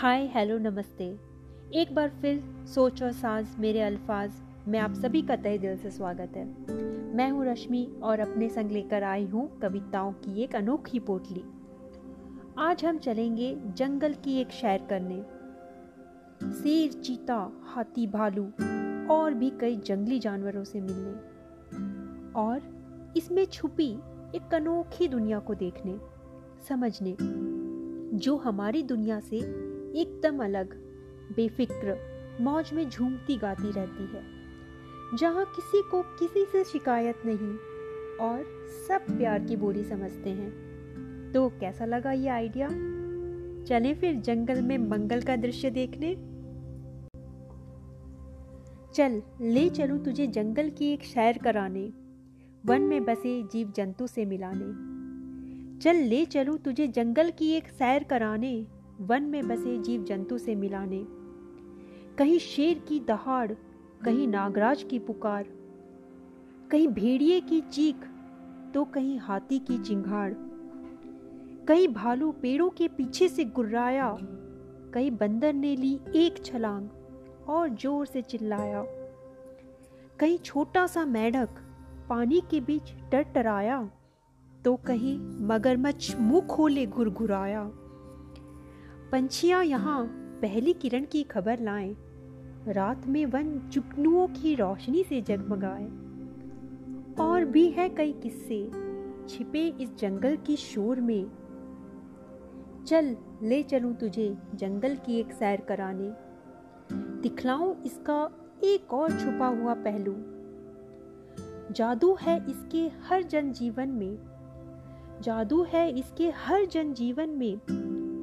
[0.00, 1.04] हाय, hello, नमस्ते।
[1.80, 4.30] एक बार फिर सोच और सांस मेरे अल्फाज,
[4.68, 6.44] में आप सभी का तहे दिल से स्वागत है।
[7.16, 11.42] मैं हूँ रश्मि और अपने संग लेकर आई हूँ कविताओं की एक अनोखी पोटली।
[12.58, 15.20] आज हम चलेंगे जंगल की एक शैर करने।
[16.52, 18.44] शेर, चीता, हाथी, भालू
[19.14, 21.12] और भी कई जंगली जानवरों से मिलने
[22.32, 23.90] और इसमें छुपी
[24.36, 25.98] एक अनोखी दुनिया को देखने,
[26.68, 27.16] समझने,
[28.18, 30.74] जो हमारी दुनिया से एकदम अलग,
[31.36, 31.96] बेफिक्र,
[32.40, 34.22] मौज में झूमती गाती रहती है।
[35.16, 37.56] जहाँ किसी को किसी से शिकायत नहीं
[38.16, 38.44] और
[38.88, 40.70] सब प्यार की बोली समझते हैं।
[41.32, 42.68] तो कैसा लगा ये आइडिया?
[43.64, 46.14] चलें फिर जंगल में मंगल का दृश्य देखने।
[48.94, 51.92] चल, ले चलूँ तुझे जंगल की एक सैर कराने,
[52.66, 54.90] वन में बसे जीव जंतु से मिलाने।
[55.78, 58.66] चल, ले चलूँ तुझे जंगल की एक सैर कराने।
[59.00, 61.06] वन में बसे जीव जंतु से मिलाने।
[62.18, 63.52] कहीं शेर की दहाड़,
[64.04, 65.46] कहीं नागराज की पुकार।
[66.70, 67.96] कहीं भेड़िए की चीख
[68.74, 70.32] तो कहीं हाथी की चिंगाड़।
[71.68, 74.16] कहीं भालू पेड़ों के पीछे से गुर्राया।
[74.94, 76.88] कहीं बंदर ने ली एक छलांग,
[77.48, 78.84] और ज़ोर से चिल्लाया।
[80.18, 81.48] कहीं छोटा सा मेढक,
[82.08, 83.90] पानी के बीच टरटराया।
[84.64, 87.70] तो कहीं मगरमच्छ मुँह खोले घुरघुराया।
[89.12, 90.04] पंछियाँ यहाँ
[90.42, 91.96] पहली किरण की खबर लाएँ।
[92.68, 95.84] रात में वन जुगनुओं की रोशनी से जगमगाए।
[97.24, 98.70] और भी है कई किस्से
[99.28, 101.30] छिपे इस जंगल की शोर में।
[102.86, 106.12] चल, ले चलूँ तुझे जंगल की एक सैर कराने।
[107.20, 108.30] दिखलाऊं इसका
[108.64, 110.14] एक और छुपा हुआ पहलू।
[111.72, 114.18] जादू है इसके हर जन जीवन में।
[115.20, 117.60] जादू है इसके हर जन जीवन में।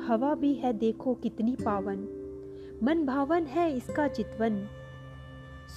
[0.00, 2.06] हवा भी है, देखो कितनी पावन।
[2.82, 4.66] मन भावन है इसका चितवन।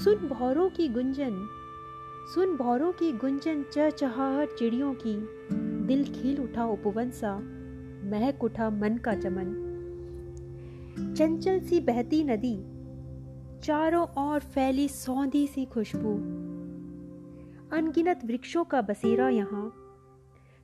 [0.03, 1.47] सुन भौरों की गुंजन,
[2.33, 5.15] सुन भौरों की गुंजन चहचहाहट चिड़ियों की।
[5.85, 7.35] दिल खिल उठा उपवन सा,
[8.03, 9.59] महक उठा मन का चमन।
[11.17, 12.55] चंचल सी बहती नदी,
[13.59, 16.13] चारों ओर फैली सौंधी सी खुशबू।
[17.77, 19.73] अनगिनत वृक्षों का बसेरा यहाँ,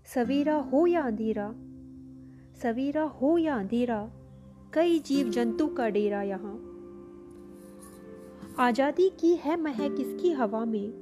[0.06, 1.53] सवेरा हो या अंधेरा
[2.64, 4.09] सवेरा हो या अंधेरा,
[4.74, 6.59] कई जीव जंतु का डेरा यहाँ।
[8.59, 10.94] आज़ादी की है महक इसकी हवा में?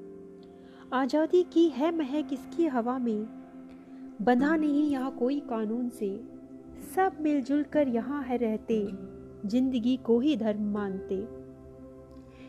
[0.93, 3.25] आज़ादी की है महक इसकी हवा में?
[4.21, 6.09] बंधा नहीं यहाँ कोई कानून से।
[6.95, 8.79] सब मिलजुल कर यहाँ है रहते,
[9.45, 11.25] ज़िंदगी को ही धर्म मानते।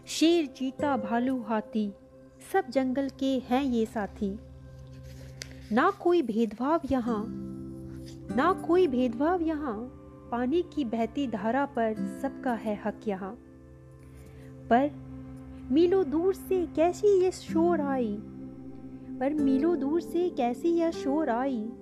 [0.06, 1.92] शेर चीता भालू हाथी,
[2.52, 4.38] सब जंगल के हैं ये साथी।
[5.72, 7.47] ना कोई भेदभाव यहाँ
[8.36, 9.94] ना कोई भेदभाव यहाँ।
[10.30, 13.38] पानी की बहती धारा पर सबका है हक यहाँ।
[14.70, 14.90] पर
[15.72, 18.18] मीलों दूर से कैसी ये शोर आई?
[19.20, 21.72] पर मीलों दूर से कैसी यह शोर आई?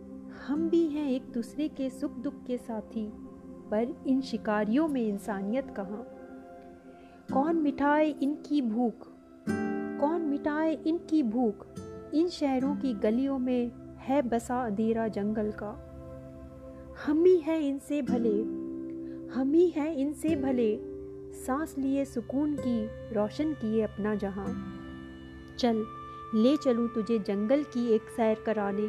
[0.46, 3.12] हम भी हैं एक दूसरे के सुख दुख के साथी,
[3.70, 6.06] पर इन शिकारियों में इंसानियत कहाँ?
[7.32, 9.08] कौन मिटाए इनकी भूख?
[10.00, 11.66] कौन मिटाए इनकी भूख?
[12.14, 15.85] इन शहरों की गलियों में है बसा अंधेरा जंगल का।
[17.04, 18.42] हम ही हैं इनसे भले।
[19.34, 20.80] हम ही हैं इनसे भले।
[21.34, 24.74] सांस लिए, सुकून की, रोशन किए अपना जहाँ।
[25.58, 25.84] चल,
[26.34, 28.88] ले चलूँ तुझे जंगल की एक सैर कराने।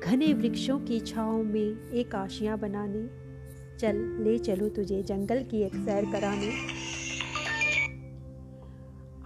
[0.00, 3.06] घने वृक्षों की छाओं में एक आशियाँ बनाने।
[3.78, 6.50] चल, ले चलूँ तुझे जंगल की एक सैर कराने।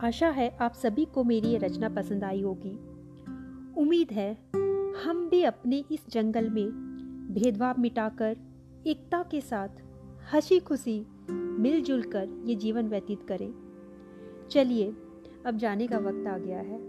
[0.07, 2.79] आशा है आप सभी को मेरी ये रचना पसंद आई होगी।
[3.81, 4.39] उम्मीद है
[5.05, 6.90] हम भी अपने इस जंगल में
[7.31, 8.37] भेदभाव मिटाकर,
[8.87, 9.69] एकता के साथ
[10.35, 13.55] हँसी खुशी मिलजुल कर ये जीवन व्यतीत करें।
[14.51, 14.95] चलिए,
[15.47, 16.81] अब जाने का वक्त आ गया है।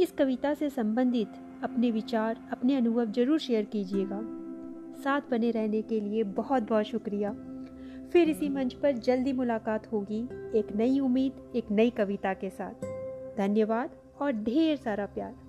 [0.00, 1.28] इस कविता से संबंधित
[1.62, 4.20] अपने विचार, अपने अनुभव ज़रूर शेयर कीजिएगा।
[5.04, 7.32] साथ बने रहने के लिए बहुत बहुत शुक्रिया।
[8.12, 10.28] फिर इसी मंच पर जल्दी मुलाकात होगी
[10.58, 12.74] एक नई उम्मीद, एक नई कविता के साथ।
[13.38, 13.90] धन्यवाद
[14.20, 15.47] और ढेर सारा प्यार।